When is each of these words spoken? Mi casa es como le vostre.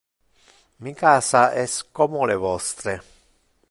Mi 0.79 0.93
casa 1.01 1.43
es 1.65 1.77
como 1.99 2.25
le 2.25 2.35
vostre. 2.47 3.01